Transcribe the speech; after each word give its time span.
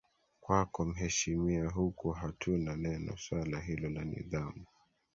kwako 0.39 0.85
mhesimiwa 0.85 1.71
huku 1.71 2.09
hatuna 2.11 2.75
neno 2.75 3.17
swala 3.17 3.59
hilo 3.59 3.89
la 3.89 4.03
nidhamu 4.05 4.65